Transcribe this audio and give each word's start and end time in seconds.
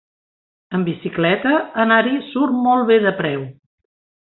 Amb 0.77 0.89
bicicleta, 0.91 1.53
anar-hi 1.85 2.17
surt 2.33 2.59
molt 2.67 2.93
bé 2.93 3.03
de 3.09 3.17
preu. 3.25 3.49